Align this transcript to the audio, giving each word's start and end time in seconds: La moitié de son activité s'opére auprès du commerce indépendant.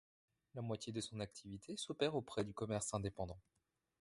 La 0.55 0.63
moitié 0.63 0.91
de 0.91 0.99
son 0.99 1.19
activité 1.19 1.77
s'opére 1.77 2.15
auprès 2.15 2.43
du 2.43 2.55
commerce 2.55 2.91
indépendant. 2.95 3.37